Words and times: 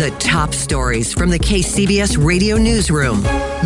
The 0.00 0.10
top 0.12 0.54
stories 0.54 1.12
from 1.12 1.28
the 1.28 1.38
KCBS 1.38 2.16
radio 2.24 2.56
newsroom. 2.56 3.20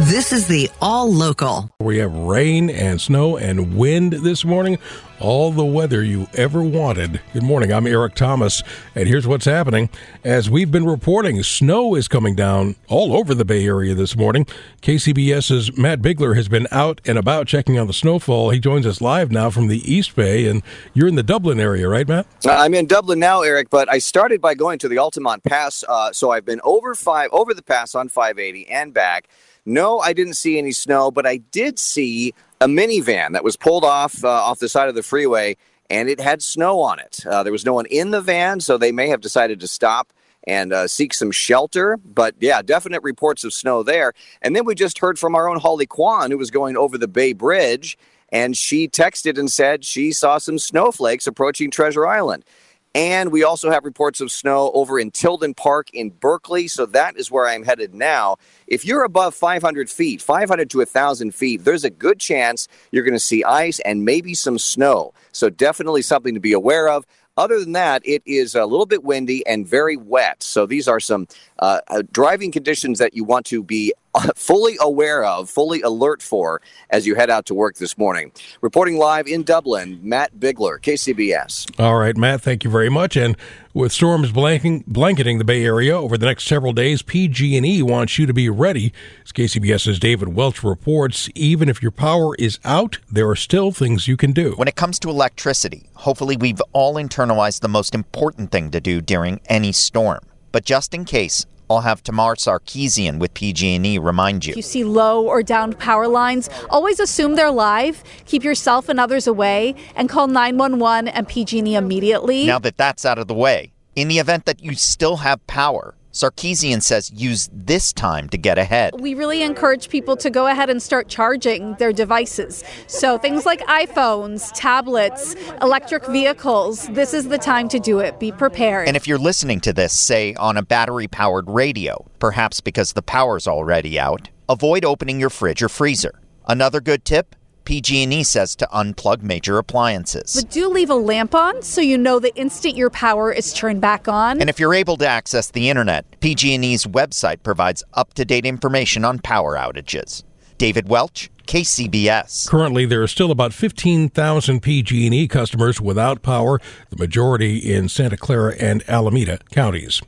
This 0.09 0.33
is 0.33 0.49
the 0.49 0.69
All 0.81 1.09
Local. 1.13 1.71
We 1.79 1.99
have 1.99 2.13
rain 2.13 2.71
and 2.71 3.01
snow 3.01 3.37
and 3.37 3.77
wind 3.77 4.15
this 4.15 4.45
morning. 4.45 4.79
All 5.21 5.53
the 5.53 5.65
weather 5.65 6.03
you 6.03 6.27
ever 6.35 6.61
wanted. 6.61 7.21
Good 7.33 7.45
morning. 7.45 7.73
I'm 7.73 7.87
Eric 7.87 8.17
Thomas, 8.17 8.65
and 8.97 9.07
here's 9.07 9.29
what's 9.29 9.45
happening. 9.45 9.89
As 10.25 10.51
we've 10.51 10.73
been 10.73 10.85
reporting, 10.85 11.41
snow 11.45 11.95
is 11.95 12.09
coming 12.09 12.35
down 12.35 12.75
all 12.89 13.17
over 13.17 13.33
the 13.33 13.45
Bay 13.45 13.65
Area 13.65 13.95
this 13.95 14.17
morning. 14.17 14.45
KCBS's 14.83 15.79
Matt 15.79 16.03
Bigler 16.03 16.35
has 16.35 16.49
been 16.49 16.67
out 16.73 17.01
and 17.07 17.17
about 17.17 17.47
checking 17.47 17.79
on 17.79 17.87
the 17.87 17.93
snowfall. 17.93 18.51
He 18.51 18.59
joins 18.59 18.87
us 18.87 19.01
live 19.01 19.31
now 19.31 19.51
from 19.51 19.69
the 19.69 19.79
East 19.91 20.17
Bay, 20.17 20.49
and 20.49 20.63
you're 20.95 21.09
in 21.09 21.15
the 21.15 21.23
Dublin 21.23 21.61
area, 21.61 21.89
right, 21.89 22.09
Matt? 22.09 22.27
I'm 22.45 22.75
in 22.75 22.87
Dublin 22.87 23.21
now, 23.21 23.43
Eric, 23.43 23.71
but 23.71 23.89
I 23.89 23.99
started 23.99 24.41
by 24.41 24.55
going 24.55 24.81
to 24.81 24.89
the 24.89 24.99
Altamont 24.99 25.45
Pass, 25.45 25.85
uh, 25.89 26.13
so 26.13 26.33
I've 26.33 26.45
been 26.45 26.61
over 26.65 26.93
five 26.95 27.31
over 27.31 27.55
the 27.55 27.63
pass 27.63 27.95
on 27.95 28.09
580 28.09 28.69
and 28.69 28.93
back. 28.93 29.29
No, 29.65 30.01
I 30.01 30.13
didn't 30.13 30.35
see 30.35 30.59
any 30.59 30.73
snow, 30.73 31.11
but 31.11 31.25
I 31.25 31.39
did 31.39 31.79
see 31.79 32.35
a 32.65 32.67
minivan 32.67 33.33
that 33.33 33.45
was 33.45 33.57
pulled 33.57 33.85
off 33.85 34.25
uh, 34.25 34.29
off 34.29 34.59
the 34.59 34.71
side 34.71 34.89
of 34.89 34.95
the 34.95 35.03
freeway, 35.03 35.55
and 35.91 36.09
it 36.09 36.19
had 36.19 36.43
snow 36.43 36.81
on 36.81 36.99
it. 36.99 37.21
Uh, 37.27 37.43
there 37.43 37.53
was 37.53 37.67
no 37.67 37.75
one 37.75 37.85
in 37.87 38.11
the 38.11 38.23
van, 38.23 38.59
so 38.59 38.79
they 38.79 38.91
may 38.91 39.09
have 39.09 39.21
decided 39.21 39.61
to 39.61 39.69
stop 39.69 40.15
and 40.47 40.73
uh, 40.73 40.89
seek 40.89 41.13
some 41.13 41.31
shelter. 41.31 41.99
But 41.99 42.35
yeah, 42.41 42.63
definite 42.63 43.03
reports 43.03 43.45
of 43.45 43.53
snow 43.53 43.83
there. 43.83 44.15
And 44.41 44.57
then 44.57 44.65
we 44.65 44.75
just 44.75 44.99
heard 44.99 45.19
from 45.19 45.35
our 45.35 45.47
own 45.47 45.61
Holly 45.61 45.85
Quan, 45.85 46.31
who 46.31 46.39
was 46.39 46.51
going 46.51 46.75
over 46.75 46.97
the 46.97 47.07
Bay 47.07 47.35
Bridge, 47.35 47.99
and 48.33 48.57
she 48.57 48.89
texted 48.89 49.39
and 49.39 49.53
said 49.53 49.85
she 49.85 50.11
saw 50.11 50.39
some 50.39 50.59
snowflakes 50.59 51.27
approaching 51.27 51.71
Treasure 51.71 52.07
Island. 52.07 52.47
And 52.95 53.33
we 53.33 53.43
also 53.43 53.71
have 53.71 53.85
reports 53.85 54.21
of 54.21 54.31
snow 54.31 54.71
over 54.73 55.01
in 55.01 55.11
Tilden 55.11 55.53
Park 55.53 55.91
in 55.93 56.11
Berkeley. 56.11 56.69
So 56.69 56.87
that 56.87 57.17
is 57.17 57.29
where 57.29 57.47
I'm 57.47 57.65
headed 57.65 57.93
now. 57.93 58.37
If 58.69 58.85
you're 58.85 59.03
above 59.03 59.35
500 59.35 59.91
feet, 59.91 60.23
500 60.23 60.71
to 60.71 60.79
1,000 60.79 61.35
feet, 61.35 61.65
there's 61.65 61.83
a 61.83 61.91
good 61.91 62.21
chance 62.21 62.69
you're 62.93 63.03
going 63.03 63.15
to 63.15 63.21
see 63.21 63.43
ice 63.43 63.81
and 63.81 64.05
maybe 64.05 64.33
some 64.35 64.59
snow. 64.59 65.13
So 65.33 65.51
definitely 65.51 66.03
something 66.03 66.35
to 66.35 66.41
be 66.41 66.53
aware 66.53 66.89
of. 66.89 67.05
Other 67.37 67.59
than 67.59 67.73
that, 67.73 68.03
it 68.07 68.23
is 68.25 68.55
a 68.55 68.65
little 68.65 68.87
bit 68.87 69.03
windy 69.03 69.45
and 69.45 69.67
very 69.67 69.97
wet. 69.97 70.43
So 70.45 70.67
these 70.67 70.87
are 70.87 71.01
some 71.01 71.27
uh, 71.59 71.81
uh, 71.89 72.03
driving 72.13 72.53
conditions 72.53 73.01
that 73.01 73.15
you 73.15 73.25
want 73.25 73.47
to 73.47 73.65
be 73.65 73.93
fully 74.37 74.77
aware 74.81 75.25
of, 75.25 75.51
fully 75.51 75.83
alert 75.83 76.23
for 76.23 76.61
as 76.91 77.07
you 77.07 77.15
head 77.15 77.31
out 77.31 77.47
to 77.47 77.55
work 77.55 77.77
this 77.77 77.99
morning. 77.99 78.33
Reporting 78.61 78.97
live 78.97 79.27
in 79.27 79.43
Dublin, 79.43 79.99
Matt 80.03 80.39
Bigler, 80.39 80.79
KCBS. 80.81 81.81
All 81.81 81.97
right, 81.97 82.17
Matt, 82.17 82.41
thank 82.41 82.65
you 82.65 82.71
very 82.71 82.89
much. 82.89 83.17
And 83.17 83.37
with 83.73 83.93
storms 83.93 84.31
blanking, 84.31 84.85
blanketing 84.87 85.39
the 85.39 85.45
Bay 85.45 85.65
Area 85.65 85.99
over 85.99 86.17
the 86.17 86.27
next 86.27 86.45
several 86.45 86.73
days, 86.73 87.03
PG&E 87.03 87.83
wants 87.83 88.19
you 88.19 88.27
to 88.27 88.33
be 88.33 88.49
ready. 88.49 88.93
As 89.25 89.33
KCBS's 89.33 89.99
David 89.99 90.29
Welch 90.29 90.63
reports, 90.63 91.29
even 91.35 91.69
if 91.69 91.83
your 91.83 91.91
power 91.91 92.35
is 92.37 92.61
out, 92.65 92.99
there 93.11 93.29
are 93.29 93.37
still 93.37 93.73
things 93.73 94.07
you 94.07 94.17
can 94.17 94.33
do. 94.33 94.53
When 94.53 94.69
it 94.69 94.77
comes 94.77 94.99
to 95.01 95.11
electricity, 95.11 95.89
hopefully 95.95 96.37
we've 96.37 96.63
all 96.73 96.95
internalized 96.95 97.61
the 97.61 97.69
most 97.69 97.95
important 97.95 98.53
thing 98.53 98.71
to 98.71 98.81
do 98.81 99.01
during 99.01 99.41
any 99.47 99.73
storm. 99.73 100.21
But 100.53 100.65
just 100.65 100.95
in 100.95 101.05
case, 101.05 101.47
I'll 101.71 101.81
have 101.81 102.03
Tamar 102.03 102.37
Sarkissian 102.37 103.19
with 103.19 103.33
PG&E 103.35 103.99
remind 103.99 104.45
you. 104.45 104.51
If 104.51 104.57
you 104.57 104.63
see 104.63 104.85
low 104.85 105.27
or 105.27 105.43
downed 105.43 105.79
power 105.79 106.07
lines, 106.07 106.51
always 106.69 107.01
assume 107.01 107.37
they're 107.37 107.51
live. 107.51 108.05
Keep 108.27 108.45
yourself 108.45 108.89
and 108.89 109.01
others 109.01 109.27
away, 109.27 109.75
and 109.97 110.09
call 110.09 110.27
911 110.27 111.09
and 111.09 111.27
PG&E 111.27 111.75
immediately. 111.75 112.47
Now 112.47 112.59
that 112.59 112.77
that's 112.77 113.05
out 113.05 113.19
of 113.19 113.29
the 113.29 113.35
way, 113.35 113.73
in 113.97 114.09
the 114.09 114.19
event 114.19 114.45
that 114.45 114.63
you 114.63 114.75
still 114.75 115.17
have 115.17 115.45
power, 115.47 115.95
Sarkissian 116.15 116.81
says 116.81 117.11
use 117.13 117.51
this 117.53 117.93
time 117.93 118.29
to 118.29 118.39
get 118.39 118.57
ahead. 118.57 119.01
We 119.01 119.15
really 119.15 119.43
encourage 119.43 119.89
people 119.89 120.17
to 120.19 120.31
go 120.31 120.47
ahead 120.47 120.71
and 120.71 120.81
start 120.81 121.09
charging 121.09 121.75
their 121.75 121.93
devices. 121.93 122.63
So 122.87 123.19
things 123.19 123.45
like 123.45 123.59
iPhones, 123.63 124.53
tablets, 124.55 125.35
electric 125.61 126.07
vehicles, 126.07 126.87
this 126.91 127.15
is 127.15 127.27
the 127.27 127.37
time 127.37 127.69
to 127.71 127.81
do 127.81 127.99
it. 127.99 128.21
Be 128.21 128.31
prepared. 128.31 128.87
And 128.87 128.97
if 128.97 129.09
you're 129.09 129.19
listening 129.19 129.59
to 129.63 129.73
this, 129.73 129.93
say 129.93 130.35
on 130.35 130.57
a 130.57 130.63
battery 130.63 131.09
powered 131.09 131.51
radio, 131.51 132.09
perhaps 132.21 132.61
because 132.61 132.93
the 132.93 133.03
power's 133.03 133.49
already 133.49 133.99
out, 133.99 134.31
avoid 134.49 134.85
opening 134.85 135.19
your 135.19 135.31
fridge 135.31 135.65
or 135.65 135.69
freezer. 135.69 136.21
Another 136.47 136.81
good 136.81 137.05
tip 137.05 137.35
PG&E 137.65 138.23
says 138.23 138.55
to 138.57 138.69
unplug 138.73 139.23
major 139.23 139.59
appliances. 139.59 140.35
But 140.35 140.51
do 140.51 140.69
leave 140.69 140.91
a 140.91 140.95
lamp 140.95 141.35
on 141.35 141.63
so 141.63 141.81
you 141.81 141.99
know 141.99 142.19
the 142.19 142.35
instant 142.37 142.77
your 142.77 142.91
power 142.91 143.33
is 143.33 143.53
turned 143.53 143.81
back 143.81 144.09
on. 144.09 144.41
And 144.41 144.51
if 144.51 144.61
you're 144.61 144.75
able 144.75 144.97
to 144.99 145.07
access 145.07 145.51
the 145.51 145.71
internet, 145.71 146.05
PG&E's 146.21 146.85
website 146.87 147.43
provides 147.43 147.83
up-to-date 147.95 148.47
information 148.47 149.05
on 149.05 149.19
power 149.19 149.57
outages. 149.57 150.25
David 150.59 150.89
Welch, 150.89 151.31
KCBS. 151.47 152.49
Currently, 152.49 152.87
there 152.87 153.03
are 153.03 153.09
still 153.09 153.31
about 153.31 153.53
15,000 153.53 154.61
PG&E 154.61 155.29
customers 155.29 155.81
without 155.81 156.23
power, 156.23 156.61
the 156.91 156.97
majority 156.97 157.59
in 157.59 157.89
Santa 157.89 158.17
Clara 158.17 158.55
and 158.59 158.83
Alameda 158.89 159.39
counties. 159.51 160.01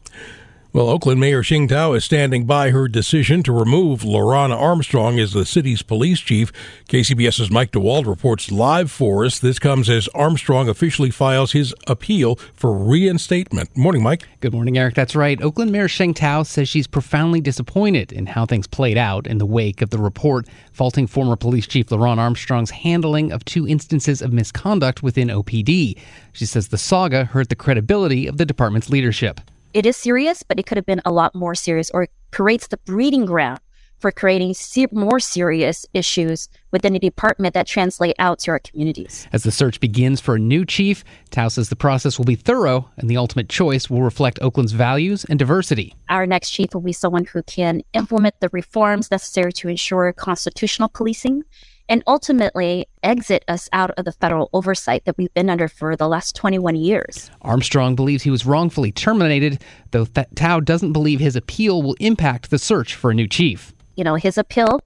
Well, 0.73 0.91
Oakland 0.91 1.21
Mayor 1.21 1.43
Sheng 1.43 1.69
Thao 1.69 1.97
is 1.97 2.05
standing 2.05 2.45
by 2.45 2.71
her 2.71 2.87
decision 2.87 3.43
to 3.45 3.53
remove 3.53 4.01
LeRonne 4.01 4.55
Armstrong 4.55 5.19
as 5.19 5.33
the 5.33 5.47
city's 5.47 5.81
police 5.81 6.21
chief. 6.21 6.53
KCBS's 6.89 7.51
Mike 7.51 7.71
DeWald 7.71 8.07
reports 8.07 8.51
live 8.51 8.91
for 8.91 9.25
us. 9.25 9.39
This 9.39 9.59
comes 9.59 9.89
as 9.89 10.09
Armstrong 10.09 10.69
officially 10.69 11.11
files 11.11 11.53
his 11.53 11.75
appeal 11.87 12.35
for 12.53 12.77
reinstatement. 12.77 13.75
Morning, 13.75 14.03
Mike. 14.03 14.29
Good 14.41 14.53
morning, 14.53 14.77
Eric. 14.77 14.95
That's 14.95 15.17
right. 15.17 15.41
Oakland 15.41 15.73
Mayor 15.73 15.89
Sheng 15.89 16.13
Thao 16.13 16.45
says 16.45 16.69
she's 16.69 16.87
profoundly 16.87 17.41
disappointed 17.41 18.13
in 18.13 18.27
how 18.27 18.45
things 18.45 18.67
played 18.67 18.99
out 18.99 19.27
in 19.27 19.39
the 19.39 19.47
wake 19.47 19.81
of 19.81 19.91
the 19.91 19.99
report 19.99 20.47
faulting 20.73 21.07
former 21.07 21.37
police 21.37 21.67
chief 21.67 21.87
LeRonne 21.87 22.19
Armstrong's 22.19 22.71
handling 22.71 23.33
of 23.33 23.45
two 23.47 23.67
instances 23.67 24.21
of 24.21 24.33
misconduct 24.33 25.03
within 25.03 25.29
OPD. 25.29 25.99
She 26.33 26.45
says 26.45 26.69
the 26.69 26.77
saga 26.77 27.25
hurt 27.25 27.49
the 27.49 27.57
credibility 27.57 28.27
of 28.27 28.37
the 28.37 28.45
department's 28.45 28.91
leadership 28.91 29.41
it 29.77 29.85
is 29.85 29.95
serious, 29.95 30.43
but 30.43 30.59
it 30.59 30.65
could 30.65 30.79
have 30.79 30.87
been 30.87 31.03
a 31.05 31.13
lot 31.13 31.35
more 31.35 31.55
serious 31.55 31.91
or 31.91 32.09
creates 32.33 32.69
the 32.69 32.79
breeding 32.79 33.27
ground 33.27 33.61
for 33.99 34.11
creating 34.11 34.55
more 34.91 35.21
serious 35.21 35.85
issues 35.93 36.49
within 36.71 36.97
a 36.97 36.99
department 36.99 37.53
that 37.53 37.67
translate 37.67 38.17
out 38.19 38.39
to 38.39 38.51
our 38.53 38.59
communities. 38.59 39.29
As 39.35 39.43
the 39.43 39.51
search 39.51 39.79
begins 39.79 40.19
for 40.19 40.37
a 40.37 40.39
new 40.39 40.65
chief, 40.65 41.05
Thao 41.31 41.51
says 41.51 41.69
the 41.69 41.77
process 41.77 42.17
will 42.17 42.25
be 42.25 42.37
thorough 42.37 42.91
and 42.97 43.11
the 43.11 43.19
ultimate 43.19 43.51
choice 43.51 43.91
will 43.91 44.01
reflect 44.01 44.39
Oakland's 44.41 44.73
values 44.73 45.27
and 45.27 45.39
diversity. 45.39 45.95
Our 46.09 46.27
next 46.27 46.53
chief 46.53 46.73
will 46.73 46.81
be 46.81 46.95
someone 46.95 47.27
who 47.27 47.43
can 47.43 47.83
implement 47.93 48.41
the 48.41 48.49
reforms 48.53 49.11
necessary 49.11 49.53
to 49.55 49.69
ensure 49.69 50.11
constitutional 50.15 50.89
policing 50.89 51.43
and 51.89 52.03
ultimately 52.07 52.87
exit 53.03 53.45
us 53.49 53.69
out 53.73 53.91
of 53.93 54.05
the 54.05 54.13
federal 54.13 54.51
oversight 54.53 55.05
that 55.05 55.17
we've 55.17 55.33
been 55.35 55.51
under 55.51 55.69
for 55.69 55.97
the 55.97 56.09
last 56.09 56.35
21 56.37 56.77
years. 56.77 57.31
Armstrong 57.43 57.95
believes 57.95 58.23
he 58.23 58.31
was 58.31 58.47
wrongfully 58.47 58.93
terminated, 58.93 59.63
though 59.91 60.05
Th- 60.05 60.27
Thao 60.35 60.65
doesn't 60.65 60.93
believe 60.93 61.21
his 61.21 61.37
appeal 61.37 61.83
will 61.83 61.97
impact 62.01 62.51
the 62.51 62.59
search 62.59 62.95
for 62.95 63.11
a 63.11 63.15
new 63.15 63.29
chief. 63.29 63.73
You 63.97 64.05
know, 64.05 64.17
his 64.17 64.37
appeal 64.37 64.81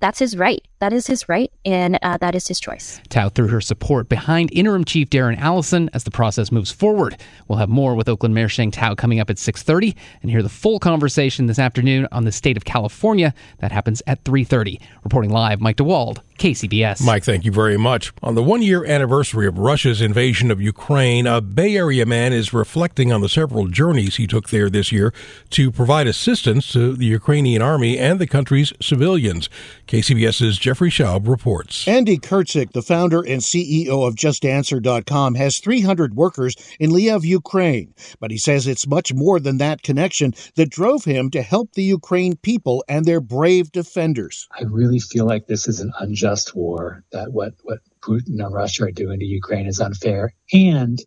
that's 0.00 0.18
his 0.18 0.36
right. 0.36 0.62
That 0.78 0.92
is 0.92 1.06
his 1.06 1.26
right, 1.28 1.50
and 1.64 1.98
uh, 2.02 2.18
that 2.18 2.34
is 2.34 2.46
his 2.46 2.60
choice. 2.60 3.00
Thao 3.08 3.32
threw 3.32 3.48
her 3.48 3.62
support 3.62 4.10
behind 4.10 4.50
interim 4.52 4.84
chief 4.84 5.08
Darren 5.08 5.38
Allison 5.38 5.88
as 5.94 6.04
the 6.04 6.10
process 6.10 6.52
moves 6.52 6.70
forward. 6.70 7.16
We'll 7.48 7.58
have 7.58 7.70
more 7.70 7.94
with 7.94 8.08
Oakland 8.08 8.34
Mayor 8.34 8.48
Sheng 8.48 8.70
Thao 8.70 8.96
coming 8.96 9.18
up 9.18 9.30
at 9.30 9.38
6:30, 9.38 9.94
and 10.20 10.30
hear 10.30 10.42
the 10.42 10.50
full 10.50 10.78
conversation 10.78 11.46
this 11.46 11.58
afternoon 11.58 12.06
on 12.12 12.24
the 12.24 12.32
state 12.32 12.58
of 12.58 12.64
California. 12.64 13.32
That 13.60 13.72
happens 13.72 14.02
at 14.06 14.22
3:30. 14.24 14.80
Reporting 15.02 15.30
live, 15.30 15.60
Mike 15.60 15.76
DeWald, 15.76 16.18
KCBS. 16.38 17.00
Mike, 17.02 17.24
thank 17.24 17.44
you 17.44 17.52
very 17.52 17.78
much. 17.78 18.12
On 18.22 18.34
the 18.34 18.42
one-year 18.42 18.84
anniversary 18.84 19.46
of 19.46 19.58
Russia's 19.58 20.02
invasion 20.02 20.50
of 20.50 20.60
Ukraine, 20.60 21.26
a 21.26 21.40
Bay 21.40 21.76
Area 21.76 22.04
man 22.04 22.34
is 22.34 22.52
reflecting 22.52 23.12
on 23.12 23.22
the 23.22 23.28
several 23.28 23.68
journeys 23.68 24.16
he 24.16 24.26
took 24.26 24.50
there 24.50 24.68
this 24.68 24.92
year 24.92 25.14
to 25.50 25.70
provide 25.70 26.06
assistance 26.06 26.70
to 26.72 26.94
the 26.94 27.06
Ukrainian 27.06 27.62
army 27.62 27.98
and 27.98 28.18
the 28.18 28.26
country's 28.26 28.74
civilians. 28.80 29.48
KCBS's 29.86 30.58
Jeffrey 30.58 30.90
Schaub 30.90 31.28
reports. 31.28 31.86
Andy 31.86 32.18
Kurtzik, 32.18 32.72
the 32.72 32.82
founder 32.82 33.20
and 33.20 33.40
CEO 33.40 34.06
of 34.06 34.16
JustAnswer.com, 34.16 35.36
has 35.36 35.58
300 35.58 36.14
workers 36.14 36.56
in 36.80 36.90
Lviv, 36.90 37.22
Ukraine. 37.22 37.94
But 38.18 38.32
he 38.32 38.38
says 38.38 38.66
it's 38.66 38.88
much 38.88 39.14
more 39.14 39.38
than 39.38 39.58
that 39.58 39.82
connection 39.82 40.34
that 40.56 40.70
drove 40.70 41.04
him 41.04 41.30
to 41.30 41.40
help 41.40 41.72
the 41.74 41.84
Ukraine 41.84 42.34
people 42.34 42.84
and 42.88 43.04
their 43.04 43.20
brave 43.20 43.70
defenders. 43.70 44.48
I 44.58 44.64
really 44.64 44.98
feel 44.98 45.24
like 45.24 45.46
this 45.46 45.68
is 45.68 45.78
an 45.78 45.92
unjust 46.00 46.56
war, 46.56 47.04
that 47.12 47.32
what, 47.32 47.54
what 47.62 47.78
Putin 48.00 48.44
and 48.44 48.52
Russia 48.52 48.86
are 48.86 48.90
doing 48.90 49.20
to 49.20 49.24
Ukraine 49.24 49.66
is 49.66 49.80
unfair. 49.80 50.34
And 50.52 50.98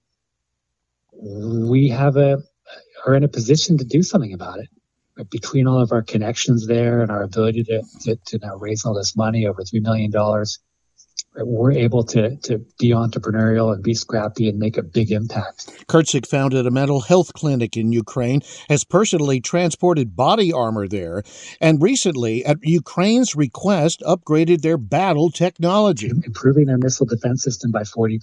we 1.12 1.90
have 1.90 2.16
a, 2.16 2.38
are 3.06 3.16
in 3.16 3.26
a 3.26 3.28
position 3.28 3.78
to 3.80 3.84
do 3.84 4.04
something 4.04 4.32
about 4.32 4.60
it 4.60 4.70
between 5.30 5.68
all 5.68 5.82
of 5.82 5.92
our 5.92 6.02
connections 6.02 6.68
there 6.68 7.02
and 7.02 7.12
our 7.12 7.24
ability 7.24 7.64
to, 7.66 7.84
to, 8.02 8.16
to 8.28 8.40
now 8.40 8.56
raise 8.56 8.86
all 8.86 8.94
this 8.94 9.16
money, 9.16 9.46
over 9.46 9.64
$3 9.64 9.82
million, 9.82 10.12
we're 11.36 11.72
able 11.72 12.04
to, 12.04 12.36
to 12.38 12.60
be 12.80 12.90
entrepreneurial 12.90 13.74
and 13.74 13.84
be 13.84 13.94
scrappy 13.94 14.50
and 14.50 14.58
make 14.58 14.78
a 14.78 14.84
big 14.84 15.12
impact. 15.12 15.86
Kurtzik 15.88 16.28
founded 16.28 16.66
a 16.66 16.72
mental 16.72 17.02
health 17.02 17.34
clinic 17.34 17.78
in 17.78 17.92
Ukraine, 17.92 18.42
has 18.68 18.84
personally 18.84 19.40
transported 19.40 20.16
body 20.16 20.52
armor 20.52 20.88
there, 20.88 21.24
and 21.62 21.82
recently, 21.82 22.44
at 22.46 22.58
Ukraine's 22.64 23.36
request, 23.36 24.02
upgraded 24.06 24.62
their 24.62 24.78
battle 24.78 25.30
technology. 25.30 26.10
Improving 26.10 26.66
their 26.66 26.78
missile 26.78 27.06
defense 27.06 27.44
system 27.44 27.72
by 27.72 27.84
40% 27.84 28.20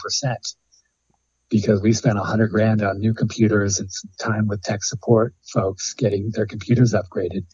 because 1.49 1.81
we 1.81 1.93
spent 1.93 2.19
a 2.19 2.23
hundred 2.23 2.49
grand 2.49 2.83
on 2.83 2.99
new 2.99 3.15
computers 3.15 3.79
and 3.81 3.91
some 3.91 4.11
time 4.21 4.47
with 4.47 4.63
tech 4.63 4.83
support 4.83 5.35
folks 5.53 5.95
getting 5.95 6.31
their 6.33 6.47
computers 6.47 6.93
upgraded. 6.93 7.45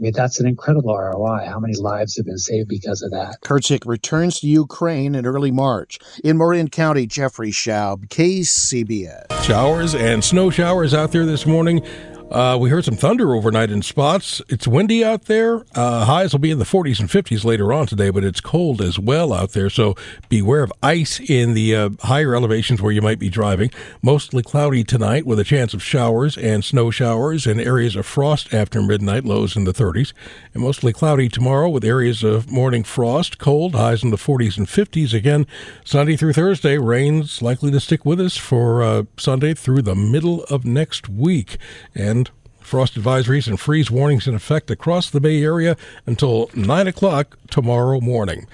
I 0.00 0.02
mean, 0.02 0.12
that's 0.14 0.40
an 0.40 0.46
incredible 0.46 0.96
ROI. 0.96 1.44
How 1.46 1.60
many 1.60 1.74
lives 1.76 2.16
have 2.16 2.24
been 2.24 2.38
saved 2.38 2.70
because 2.70 3.02
of 3.02 3.10
that? 3.10 3.36
Kurtzik 3.44 3.84
returns 3.84 4.40
to 4.40 4.46
Ukraine 4.46 5.14
in 5.14 5.26
early 5.26 5.50
March. 5.50 5.98
In 6.24 6.38
Marin 6.38 6.68
County, 6.70 7.06
Jeffrey 7.06 7.50
Schaub, 7.50 8.08
KCBS. 8.08 9.42
Showers 9.44 9.94
and 9.94 10.24
snow 10.24 10.48
showers 10.48 10.94
out 10.94 11.12
there 11.12 11.26
this 11.26 11.44
morning. 11.44 11.84
Uh, 12.30 12.56
we 12.60 12.70
heard 12.70 12.84
some 12.84 12.94
thunder 12.94 13.34
overnight 13.34 13.70
in 13.70 13.82
spots. 13.82 14.40
It's 14.48 14.68
windy 14.68 15.04
out 15.04 15.24
there. 15.24 15.64
Uh, 15.74 16.04
highs 16.04 16.30
will 16.30 16.38
be 16.38 16.52
in 16.52 16.60
the 16.60 16.64
40s 16.64 17.00
and 17.00 17.08
50s 17.08 17.44
later 17.44 17.72
on 17.72 17.88
today, 17.88 18.10
but 18.10 18.22
it's 18.22 18.40
cold 18.40 18.80
as 18.80 19.00
well 19.00 19.32
out 19.32 19.50
there. 19.50 19.68
So 19.68 19.96
beware 20.28 20.62
of 20.62 20.72
ice 20.80 21.18
in 21.18 21.54
the 21.54 21.74
uh, 21.74 21.90
higher 22.02 22.36
elevations 22.36 22.80
where 22.80 22.92
you 22.92 23.02
might 23.02 23.18
be 23.18 23.30
driving. 23.30 23.72
Mostly 24.00 24.44
cloudy 24.44 24.84
tonight 24.84 25.26
with 25.26 25.40
a 25.40 25.44
chance 25.44 25.74
of 25.74 25.82
showers 25.82 26.38
and 26.38 26.64
snow 26.64 26.92
showers 26.92 27.48
and 27.48 27.60
areas 27.60 27.96
of 27.96 28.06
frost 28.06 28.54
after 28.54 28.80
midnight, 28.80 29.24
lows 29.24 29.56
in 29.56 29.64
the 29.64 29.72
30s. 29.74 30.12
And 30.54 30.62
mostly 30.62 30.92
cloudy 30.92 31.28
tomorrow 31.28 31.68
with 31.68 31.84
areas 31.84 32.22
of 32.22 32.48
morning 32.48 32.84
frost, 32.84 33.38
cold, 33.38 33.74
highs 33.74 34.04
in 34.04 34.10
the 34.10 34.16
40s 34.16 34.56
and 34.56 34.68
50s. 34.68 35.12
Again, 35.12 35.48
Sunday 35.84 36.14
through 36.14 36.34
Thursday, 36.34 36.78
rain's 36.78 37.42
likely 37.42 37.72
to 37.72 37.80
stick 37.80 38.06
with 38.06 38.20
us 38.20 38.36
for 38.36 38.84
uh, 38.84 39.02
Sunday 39.16 39.52
through 39.52 39.82
the 39.82 39.96
middle 39.96 40.44
of 40.44 40.64
next 40.64 41.08
week. 41.08 41.58
And 41.92 42.19
Frost 42.70 42.94
advisories 42.94 43.48
and 43.48 43.58
freeze 43.58 43.90
warnings 43.90 44.28
in 44.28 44.34
effect 44.36 44.70
across 44.70 45.10
the 45.10 45.20
Bay 45.20 45.42
Area 45.42 45.76
until 46.06 46.48
9 46.54 46.86
o'clock 46.86 47.36
tomorrow 47.50 48.00
morning. 48.00 48.46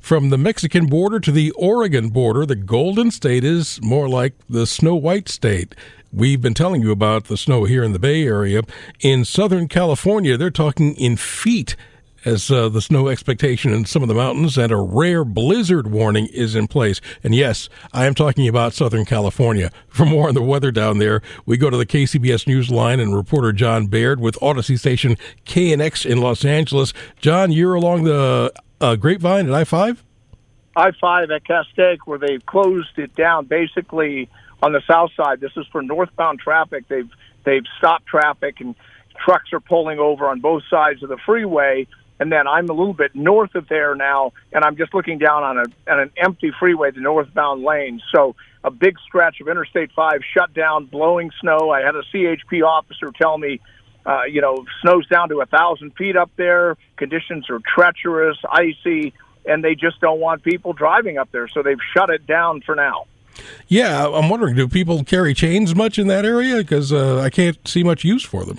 From 0.00 0.30
the 0.30 0.38
Mexican 0.38 0.86
border 0.86 1.20
to 1.20 1.30
the 1.30 1.50
Oregon 1.50 2.08
border, 2.08 2.46
the 2.46 2.56
Golden 2.56 3.10
State 3.10 3.44
is 3.44 3.78
more 3.82 4.08
like 4.08 4.32
the 4.48 4.66
Snow 4.66 4.94
White 4.94 5.28
State. 5.28 5.74
We've 6.10 6.40
been 6.40 6.54
telling 6.54 6.80
you 6.80 6.90
about 6.90 7.24
the 7.24 7.36
snow 7.36 7.64
here 7.64 7.84
in 7.84 7.92
the 7.92 7.98
Bay 7.98 8.24
Area. 8.24 8.62
In 9.00 9.26
Southern 9.26 9.68
California, 9.68 10.38
they're 10.38 10.50
talking 10.50 10.94
in 10.94 11.18
feet 11.18 11.76
as 12.24 12.50
uh, 12.50 12.68
the 12.68 12.80
snow 12.80 13.08
expectation 13.08 13.72
in 13.72 13.84
some 13.84 14.02
of 14.02 14.08
the 14.08 14.14
mountains 14.14 14.58
and 14.58 14.72
a 14.72 14.76
rare 14.76 15.24
blizzard 15.24 15.90
warning 15.90 16.26
is 16.26 16.54
in 16.54 16.66
place. 16.66 17.00
And 17.22 17.34
yes, 17.34 17.68
I 17.92 18.06
am 18.06 18.14
talking 18.14 18.48
about 18.48 18.74
Southern 18.74 19.04
California. 19.04 19.70
For 19.88 20.04
more 20.06 20.28
on 20.28 20.34
the 20.34 20.42
weather 20.42 20.70
down 20.70 20.98
there, 20.98 21.22
we 21.46 21.56
go 21.56 21.70
to 21.70 21.76
the 21.76 21.86
KCBS 21.86 22.46
Newsline 22.46 23.00
and 23.00 23.14
reporter 23.14 23.52
John 23.52 23.86
Baird 23.86 24.20
with 24.20 24.36
Audacy 24.40 24.78
station 24.78 25.16
KNX 25.46 26.06
in 26.06 26.20
Los 26.20 26.44
Angeles. 26.44 26.92
John, 27.20 27.52
you're 27.52 27.74
along 27.74 28.04
the 28.04 28.52
uh, 28.80 28.96
Grapevine 28.96 29.46
at 29.46 29.54
I 29.54 29.64
5? 29.64 30.04
I 30.76 30.92
5 30.92 31.30
at 31.30 31.44
Castaic, 31.44 31.98
where 32.06 32.18
they've 32.18 32.44
closed 32.46 32.98
it 32.98 33.14
down 33.14 33.46
basically 33.46 34.28
on 34.62 34.72
the 34.72 34.82
south 34.86 35.10
side. 35.16 35.40
This 35.40 35.52
is 35.56 35.66
for 35.72 35.82
northbound 35.82 36.38
traffic. 36.38 36.86
They've 36.88 37.10
they've 37.44 37.64
stopped 37.78 38.06
traffic 38.06 38.60
and 38.60 38.74
trucks 39.24 39.52
are 39.52 39.60
pulling 39.60 39.98
over 39.98 40.28
on 40.28 40.40
both 40.40 40.62
sides 40.70 41.02
of 41.02 41.08
the 41.08 41.18
freeway 41.24 41.86
and 42.20 42.30
then 42.30 42.46
I'm 42.46 42.68
a 42.68 42.74
little 42.74 42.92
bit 42.92 43.16
north 43.16 43.54
of 43.54 43.66
there 43.68 43.94
now, 43.94 44.32
and 44.52 44.62
I'm 44.62 44.76
just 44.76 44.94
looking 44.94 45.18
down 45.18 45.42
on 45.42 45.58
a 45.58 45.90
on 45.90 46.00
an 46.00 46.10
empty 46.18 46.52
freeway, 46.60 46.90
the 46.90 47.00
northbound 47.00 47.64
lane. 47.64 48.00
So 48.14 48.36
a 48.62 48.70
big 48.70 48.98
stretch 49.00 49.40
of 49.40 49.48
Interstate 49.48 49.90
5 49.92 50.20
shut 50.34 50.52
down, 50.52 50.84
blowing 50.84 51.30
snow. 51.40 51.70
I 51.70 51.80
had 51.80 51.96
a 51.96 52.02
CHP 52.12 52.62
officer 52.62 53.10
tell 53.18 53.38
me, 53.38 53.58
uh, 54.04 54.24
you 54.24 54.42
know, 54.42 54.66
snow's 54.82 55.08
down 55.08 55.30
to 55.30 55.40
a 55.40 55.46
thousand 55.46 55.96
feet 55.96 56.14
up 56.14 56.30
there. 56.36 56.76
Conditions 56.98 57.48
are 57.48 57.60
treacherous, 57.74 58.36
icy, 58.50 59.14
and 59.46 59.64
they 59.64 59.74
just 59.74 59.98
don't 60.02 60.20
want 60.20 60.42
people 60.42 60.74
driving 60.74 61.16
up 61.16 61.32
there, 61.32 61.48
so 61.48 61.62
they've 61.62 61.80
shut 61.96 62.10
it 62.10 62.26
down 62.26 62.60
for 62.60 62.74
now. 62.74 63.06
Yeah, 63.66 64.06
I'm 64.06 64.28
wondering, 64.28 64.56
do 64.56 64.68
people 64.68 65.02
carry 65.04 65.32
chains 65.32 65.74
much 65.74 65.98
in 65.98 66.08
that 66.08 66.26
area? 66.26 66.58
Because 66.58 66.92
uh, 66.92 67.18
I 67.20 67.30
can't 67.30 67.56
see 67.66 67.82
much 67.82 68.04
use 68.04 68.22
for 68.22 68.44
them. 68.44 68.58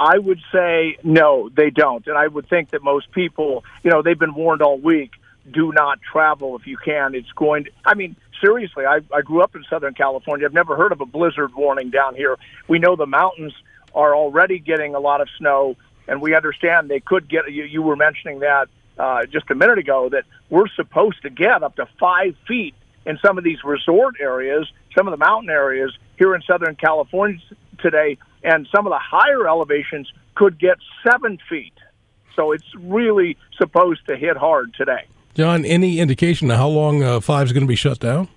I 0.00 0.18
would 0.18 0.40
say 0.52 0.96
no, 1.02 1.48
they 1.48 1.70
don't. 1.70 2.06
And 2.06 2.16
I 2.16 2.26
would 2.26 2.48
think 2.48 2.70
that 2.70 2.82
most 2.82 3.10
people, 3.12 3.64
you 3.82 3.90
know, 3.90 4.02
they've 4.02 4.18
been 4.18 4.34
warned 4.34 4.62
all 4.62 4.78
week 4.78 5.12
do 5.52 5.72
not 5.72 5.98
travel 6.02 6.56
if 6.56 6.66
you 6.66 6.76
can. 6.76 7.14
It's 7.14 7.30
going 7.32 7.64
to, 7.64 7.70
I 7.84 7.94
mean, 7.94 8.16
seriously, 8.40 8.84
I, 8.84 9.00
I 9.14 9.22
grew 9.22 9.42
up 9.42 9.56
in 9.56 9.64
Southern 9.68 9.94
California. 9.94 10.46
I've 10.46 10.52
never 10.52 10.76
heard 10.76 10.92
of 10.92 11.00
a 11.00 11.06
blizzard 11.06 11.54
warning 11.54 11.90
down 11.90 12.14
here. 12.14 12.36
We 12.68 12.78
know 12.78 12.96
the 12.96 13.06
mountains 13.06 13.54
are 13.94 14.14
already 14.14 14.58
getting 14.58 14.94
a 14.94 15.00
lot 15.00 15.20
of 15.20 15.28
snow, 15.38 15.76
and 16.06 16.20
we 16.20 16.34
understand 16.34 16.88
they 16.88 17.00
could 17.00 17.28
get, 17.28 17.50
you, 17.50 17.64
you 17.64 17.82
were 17.82 17.96
mentioning 17.96 18.40
that 18.40 18.68
uh, 18.98 19.26
just 19.26 19.50
a 19.50 19.54
minute 19.54 19.78
ago, 19.78 20.08
that 20.10 20.24
we're 20.50 20.68
supposed 20.68 21.22
to 21.22 21.30
get 21.30 21.62
up 21.62 21.76
to 21.76 21.86
five 21.98 22.36
feet 22.46 22.74
in 23.06 23.18
some 23.24 23.38
of 23.38 23.44
these 23.44 23.62
resort 23.64 24.16
areas, 24.20 24.70
some 24.94 25.06
of 25.06 25.12
the 25.12 25.24
mountain 25.24 25.50
areas 25.50 25.96
here 26.18 26.34
in 26.34 26.42
Southern 26.42 26.74
California 26.74 27.40
today 27.78 28.18
and 28.42 28.66
some 28.74 28.86
of 28.86 28.90
the 28.90 29.00
higher 29.00 29.48
elevations 29.48 30.10
could 30.34 30.58
get 30.58 30.78
seven 31.08 31.38
feet. 31.48 31.74
So 32.36 32.52
it's 32.52 32.74
really 32.78 33.36
supposed 33.56 34.06
to 34.08 34.16
hit 34.16 34.36
hard 34.36 34.74
today. 34.74 35.06
John, 35.34 35.64
any 35.64 35.98
indication 35.98 36.50
of 36.50 36.56
how 36.56 36.68
long 36.68 37.02
uh, 37.02 37.20
five 37.20 37.46
is 37.46 37.52
going 37.52 37.64
to 37.64 37.68
be 37.68 37.76
shut 37.76 37.98
down? 37.98 38.28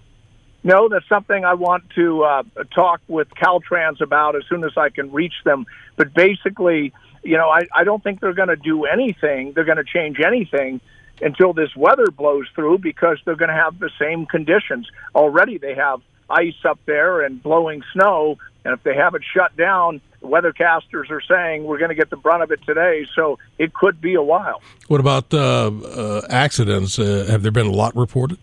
No, 0.63 0.89
that's 0.89 1.07
something 1.09 1.43
I 1.43 1.55
want 1.55 1.89
to 1.95 2.23
uh, 2.23 2.43
talk 2.73 3.01
with 3.07 3.27
Caltrans 3.29 4.01
about 4.01 4.35
as 4.35 4.43
soon 4.47 4.63
as 4.63 4.71
I 4.77 4.89
can 4.89 5.11
reach 5.11 5.33
them. 5.43 5.65
But 5.95 6.13
basically, 6.13 6.93
you 7.23 7.37
know, 7.37 7.49
I, 7.49 7.61
I 7.75 7.83
don't 7.83 8.03
think 8.03 8.19
they're 8.19 8.33
going 8.33 8.49
to 8.49 8.55
do 8.55 8.85
anything. 8.85 9.53
They're 9.53 9.65
going 9.65 9.77
to 9.77 9.83
change 9.83 10.19
anything 10.19 10.81
until 11.21 11.53
this 11.53 11.75
weather 11.75 12.11
blows 12.11 12.45
through 12.55 12.79
because 12.79 13.17
they're 13.25 13.35
going 13.35 13.49
to 13.49 13.55
have 13.55 13.79
the 13.79 13.89
same 13.99 14.25
conditions. 14.25 14.87
Already 15.15 15.57
they 15.57 15.75
have 15.75 16.01
ice 16.31 16.65
up 16.65 16.79
there 16.85 17.21
and 17.21 17.41
blowing 17.41 17.83
snow. 17.93 18.37
And 18.63 18.73
if 18.73 18.83
they 18.83 18.95
have 18.95 19.15
it 19.15 19.23
shut 19.33 19.55
down, 19.57 20.01
the 20.21 20.27
weathercasters 20.27 21.09
are 21.09 21.21
saying 21.21 21.63
we're 21.63 21.79
going 21.79 21.89
to 21.89 21.95
get 21.95 22.09
the 22.09 22.17
brunt 22.17 22.43
of 22.43 22.51
it 22.51 22.61
today. 22.65 23.05
So 23.15 23.39
it 23.57 23.73
could 23.73 23.99
be 23.99 24.13
a 24.15 24.21
while. 24.21 24.61
What 24.87 24.99
about 24.99 25.33
uh, 25.33 25.71
uh, 25.71 26.21
accidents? 26.29 26.99
Uh, 26.99 27.25
have 27.29 27.41
there 27.41 27.51
been 27.51 27.67
a 27.67 27.71
lot 27.71 27.95
reported? 27.95 28.37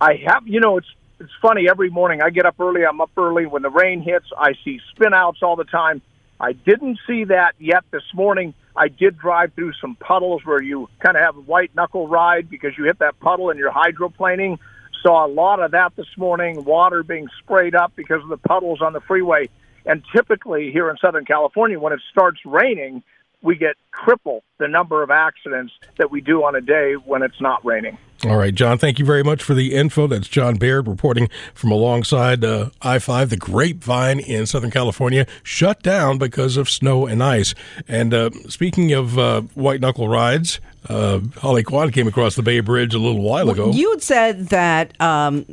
I 0.00 0.14
have. 0.26 0.46
You 0.46 0.60
know, 0.60 0.78
it's 0.78 0.88
it's 1.20 1.32
funny. 1.42 1.68
Every 1.68 1.90
morning 1.90 2.22
I 2.22 2.30
get 2.30 2.46
up 2.46 2.58
early. 2.58 2.84
I'm 2.84 3.00
up 3.00 3.10
early. 3.16 3.46
When 3.46 3.62
the 3.62 3.70
rain 3.70 4.00
hits, 4.00 4.26
I 4.36 4.54
see 4.64 4.80
spinouts 4.94 5.42
all 5.42 5.56
the 5.56 5.64
time. 5.64 6.02
I 6.40 6.52
didn't 6.52 6.98
see 7.06 7.24
that 7.24 7.54
yet 7.58 7.84
this 7.90 8.02
morning. 8.14 8.54
I 8.74 8.88
did 8.88 9.18
drive 9.18 9.52
through 9.52 9.74
some 9.74 9.94
puddles 9.96 10.42
where 10.44 10.62
you 10.62 10.88
kind 11.00 11.16
of 11.16 11.22
have 11.22 11.36
a 11.36 11.40
white 11.40 11.74
knuckle 11.74 12.08
ride 12.08 12.48
because 12.48 12.78
you 12.78 12.84
hit 12.84 13.00
that 13.00 13.20
puddle 13.20 13.50
and 13.50 13.58
you're 13.58 13.72
hydroplaning. 13.72 14.58
Saw 15.02 15.26
a 15.26 15.28
lot 15.28 15.60
of 15.60 15.70
that 15.70 15.96
this 15.96 16.06
morning, 16.16 16.64
water 16.64 17.02
being 17.02 17.28
sprayed 17.38 17.74
up 17.74 17.92
because 17.96 18.22
of 18.22 18.28
the 18.28 18.36
puddles 18.36 18.82
on 18.82 18.92
the 18.92 19.00
freeway. 19.00 19.48
And 19.86 20.02
typically 20.14 20.70
here 20.70 20.90
in 20.90 20.96
Southern 20.98 21.24
California, 21.24 21.78
when 21.78 21.92
it 21.92 22.00
starts 22.10 22.40
raining, 22.44 23.02
we 23.42 23.56
get 23.56 23.76
triple 24.04 24.44
the 24.58 24.68
number 24.68 25.02
of 25.02 25.10
accidents 25.10 25.72
that 25.96 26.10
we 26.10 26.20
do 26.20 26.44
on 26.44 26.54
a 26.54 26.60
day 26.60 26.94
when 26.94 27.22
it's 27.22 27.40
not 27.40 27.64
raining. 27.64 27.96
All 28.26 28.36
right, 28.36 28.54
John, 28.54 28.76
thank 28.76 28.98
you 28.98 29.04
very 29.04 29.22
much 29.22 29.42
for 29.42 29.54
the 29.54 29.74
info. 29.74 30.06
That's 30.06 30.28
John 30.28 30.56
Baird 30.56 30.86
reporting 30.86 31.30
from 31.54 31.70
alongside 31.70 32.44
uh, 32.44 32.68
I 32.82 32.98
5, 32.98 33.30
the 33.30 33.36
Grapevine 33.36 34.20
in 34.20 34.44
Southern 34.44 34.70
California, 34.70 35.26
shut 35.42 35.82
down 35.82 36.18
because 36.18 36.58
of 36.58 36.68
snow 36.68 37.06
and 37.06 37.22
ice. 37.22 37.54
And 37.88 38.12
uh, 38.12 38.30
speaking 38.48 38.92
of 38.92 39.18
uh, 39.18 39.42
white 39.54 39.80
knuckle 39.80 40.08
rides, 40.08 40.60
uh, 40.88 41.20
Holly 41.38 41.62
Quan 41.62 41.90
came 41.92 42.06
across 42.06 42.36
the 42.36 42.42
Bay 42.42 42.60
Bridge 42.60 42.94
a 42.94 42.98
little 42.98 43.22
while 43.22 43.48
ago. 43.48 43.68
Well, 43.68 43.74
you 43.74 43.90
had 43.90 44.02
said 44.02 44.48
that 44.48 45.00
um, 45.00 45.46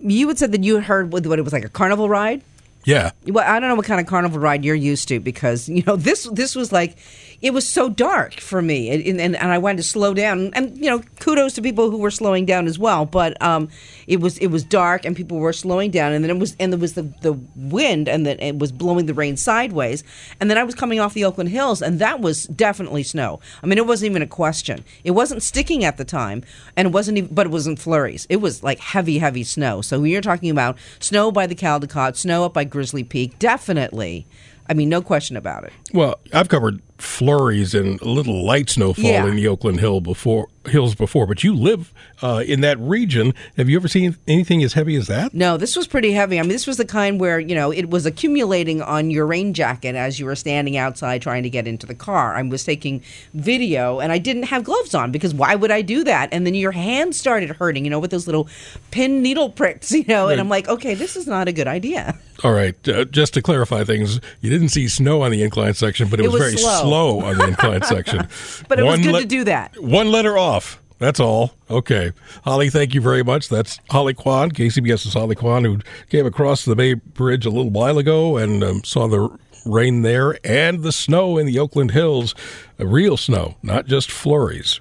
you 0.00 0.26
had 0.26 0.38
said 0.38 0.52
that 0.52 0.64
you 0.64 0.76
had 0.76 0.84
heard 0.84 1.12
what 1.12 1.24
it 1.24 1.42
was 1.42 1.52
like 1.52 1.64
a 1.64 1.68
carnival 1.68 2.08
ride. 2.08 2.42
Yeah. 2.84 3.10
Well, 3.26 3.44
I 3.46 3.60
don't 3.60 3.68
know 3.68 3.74
what 3.74 3.84
kind 3.84 4.00
of 4.00 4.06
carnival 4.06 4.38
ride 4.38 4.64
you're 4.64 4.74
used 4.74 5.08
to 5.08 5.20
because 5.20 5.68
you 5.68 5.82
know 5.86 5.96
this 5.96 6.24
this 6.32 6.54
was 6.54 6.72
like 6.72 6.96
it 7.40 7.52
was 7.52 7.68
so 7.68 7.88
dark 7.88 8.40
for 8.40 8.60
me, 8.60 8.90
and, 8.90 9.20
and, 9.20 9.36
and 9.36 9.52
I 9.52 9.58
wanted 9.58 9.76
to 9.76 9.82
slow 9.84 10.12
down. 10.12 10.50
And 10.54 10.76
you 10.76 10.90
know, 10.90 11.02
kudos 11.20 11.52
to 11.54 11.62
people 11.62 11.90
who 11.90 11.98
were 11.98 12.10
slowing 12.10 12.46
down 12.46 12.66
as 12.66 12.78
well. 12.78 13.06
But 13.06 13.40
um, 13.40 13.68
it 14.08 14.20
was 14.20 14.38
it 14.38 14.48
was 14.48 14.64
dark, 14.64 15.04
and 15.04 15.14
people 15.14 15.38
were 15.38 15.52
slowing 15.52 15.92
down, 15.92 16.12
and 16.12 16.24
then 16.24 16.30
it 16.30 16.38
was 16.38 16.56
and 16.58 16.72
there 16.72 16.80
was 16.80 16.94
the, 16.94 17.02
the 17.22 17.34
wind, 17.54 18.08
and 18.08 18.26
then 18.26 18.40
it 18.40 18.58
was 18.58 18.72
blowing 18.72 19.06
the 19.06 19.14
rain 19.14 19.36
sideways. 19.36 20.02
And 20.40 20.50
then 20.50 20.58
I 20.58 20.64
was 20.64 20.74
coming 20.74 20.98
off 20.98 21.14
the 21.14 21.24
Oakland 21.24 21.50
Hills, 21.50 21.80
and 21.80 22.00
that 22.00 22.20
was 22.20 22.46
definitely 22.46 23.04
snow. 23.04 23.38
I 23.62 23.66
mean, 23.66 23.78
it 23.78 23.86
wasn't 23.86 24.10
even 24.10 24.22
a 24.22 24.26
question. 24.26 24.84
It 25.04 25.12
wasn't 25.12 25.42
sticking 25.42 25.84
at 25.84 25.96
the 25.96 26.04
time, 26.04 26.42
and 26.76 26.86
it 26.86 26.92
wasn't 26.92 27.18
even, 27.18 27.32
but 27.32 27.46
it 27.46 27.50
wasn't 27.50 27.78
flurries. 27.78 28.26
It 28.28 28.38
was 28.38 28.64
like 28.64 28.80
heavy, 28.80 29.18
heavy 29.18 29.44
snow. 29.44 29.80
So 29.80 30.00
when 30.00 30.10
you're 30.10 30.20
talking 30.20 30.50
about 30.50 30.76
snow 30.98 31.30
by 31.30 31.46
the 31.46 31.54
Caldecott, 31.54 32.16
snow 32.16 32.44
up 32.44 32.52
by 32.52 32.64
Grizzly 32.64 33.04
Peak, 33.04 33.38
definitely. 33.38 34.26
I 34.68 34.74
mean, 34.74 34.88
no 34.88 35.00
question 35.00 35.36
about 35.36 35.64
it. 35.64 35.72
Well, 35.94 36.18
I've 36.32 36.48
covered 36.48 36.82
flurries 36.98 37.74
and 37.74 38.00
a 38.00 38.08
little 38.08 38.44
light 38.44 38.68
snowfall 38.70 39.04
Yeah. 39.04 39.26
in 39.26 39.36
the 39.36 39.48
Oakland 39.48 39.80
Hill 39.80 40.00
before 40.00 40.48
hills 40.68 40.94
before, 40.94 41.26
but 41.26 41.42
you 41.44 41.54
live 41.54 41.92
uh, 42.22 42.42
in 42.46 42.60
that 42.62 42.78
region. 42.78 43.34
Have 43.56 43.68
you 43.68 43.76
ever 43.76 43.88
seen 43.88 44.16
anything 44.26 44.62
as 44.62 44.72
heavy 44.74 44.94
as 44.96 45.06
that? 45.08 45.34
No, 45.34 45.56
this 45.56 45.76
was 45.76 45.86
pretty 45.86 46.12
heavy. 46.12 46.38
I 46.38 46.42
mean, 46.42 46.50
this 46.50 46.66
was 46.66 46.76
the 46.76 46.84
kind 46.84 47.18
where, 47.20 47.38
you 47.40 47.54
know, 47.54 47.70
it 47.70 47.90
was 47.90 48.06
accumulating 48.06 48.80
on 48.82 49.10
your 49.10 49.26
rain 49.26 49.54
jacket 49.54 49.94
as 49.96 50.18
you 50.18 50.26
were 50.26 50.36
standing 50.36 50.76
outside 50.76 51.22
trying 51.22 51.42
to 51.42 51.50
get 51.50 51.66
into 51.66 51.86
the 51.86 51.94
car. 51.94 52.34
I 52.36 52.42
was 52.42 52.64
taking 52.64 53.02
video 53.34 54.00
and 54.00 54.12
I 54.12 54.18
didn't 54.18 54.44
have 54.44 54.64
gloves 54.64 54.94
on 54.94 55.12
because 55.12 55.34
why 55.34 55.54
would 55.54 55.70
I 55.70 55.82
do 55.82 56.04
that? 56.04 56.28
And 56.32 56.46
then 56.46 56.54
your 56.54 56.72
hand 56.72 57.14
started 57.14 57.50
hurting, 57.50 57.84
you 57.84 57.90
know, 57.90 57.98
with 57.98 58.10
those 58.10 58.26
little 58.26 58.48
pin 58.90 59.22
needle 59.22 59.50
pricks, 59.50 59.90
you 59.98 60.04
know, 60.08 60.28
and 60.28 60.40
I'm 60.40 60.48
like, 60.48 60.68
okay, 60.68 60.94
this 60.94 61.16
is 61.16 61.26
not 61.26 61.48
a 61.48 61.52
good 61.52 61.68
idea. 61.68 62.18
All 62.44 62.52
right, 62.52 62.76
uh, 62.88 63.04
just 63.06 63.34
to 63.34 63.42
clarify 63.42 63.82
things, 63.82 64.20
you 64.42 64.48
didn't 64.48 64.68
see 64.68 64.86
snow 64.86 65.22
on 65.22 65.32
the 65.32 65.42
incline 65.42 65.74
section, 65.74 66.08
but 66.08 66.20
it, 66.20 66.26
It 66.26 66.28
was, 66.28 66.34
was 66.40 66.42
very 66.52 66.56
slow. 66.56 66.80
slow. 66.82 67.20
on 67.22 67.36
the 67.36 67.48
incline 67.48 67.82
section. 67.94 68.28
But 68.68 68.78
it 68.78 68.84
was 68.84 69.00
good 69.00 69.12
le- 69.12 69.20
to 69.22 69.26
do 69.26 69.42
that. 69.44 69.76
One 69.82 70.12
letter 70.12 70.38
off. 70.38 70.57
That's 70.98 71.20
all. 71.20 71.52
Okay. 71.70 72.12
Holly, 72.44 72.70
thank 72.70 72.94
you 72.94 73.00
very 73.00 73.22
much. 73.22 73.48
That's 73.48 73.78
Holly 73.90 74.14
Quan, 74.14 74.50
KCBS's 74.50 75.14
Holly 75.14 75.36
Quan, 75.36 75.64
who 75.64 75.78
came 76.10 76.26
across 76.26 76.64
the 76.64 76.74
Bay 76.74 76.94
Bridge 76.94 77.46
a 77.46 77.50
little 77.50 77.70
while 77.70 77.98
ago 77.98 78.36
and 78.36 78.64
um, 78.64 78.84
saw 78.84 79.06
the 79.06 79.28
rain 79.64 80.02
there 80.02 80.38
and 80.44 80.82
the 80.82 80.92
snow 80.92 81.38
in 81.38 81.46
the 81.46 81.58
Oakland 81.58 81.92
Hills. 81.92 82.34
Real 82.78 83.16
snow, 83.16 83.56
not 83.62 83.86
just 83.86 84.10
flurries. 84.10 84.80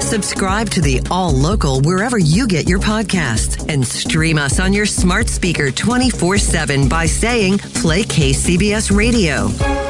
Subscribe 0.00 0.70
to 0.70 0.80
the 0.80 1.00
All 1.10 1.30
Local 1.30 1.80
wherever 1.82 2.18
you 2.18 2.46
get 2.46 2.68
your 2.68 2.80
podcasts 2.80 3.68
and 3.72 3.86
stream 3.86 4.38
us 4.38 4.58
on 4.58 4.72
your 4.72 4.86
smart 4.86 5.28
speaker 5.28 5.70
24 5.70 6.38
7 6.38 6.88
by 6.88 7.06
saying 7.06 7.58
Play 7.58 8.02
KCBS 8.02 8.96
Radio. 8.96 9.89